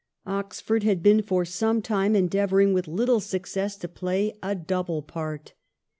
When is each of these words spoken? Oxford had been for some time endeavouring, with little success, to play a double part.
Oxford 0.25 0.81
had 0.81 1.03
been 1.03 1.21
for 1.21 1.45
some 1.45 1.79
time 1.79 2.15
endeavouring, 2.15 2.73
with 2.73 2.87
little 2.87 3.19
success, 3.19 3.75
to 3.75 3.87
play 3.87 4.33
a 4.41 4.55
double 4.55 5.03
part. 5.03 5.53